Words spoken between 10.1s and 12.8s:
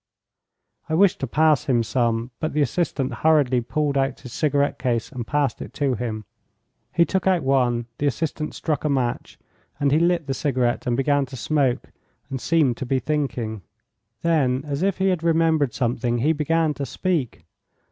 the cigarette and began to smoke and seemed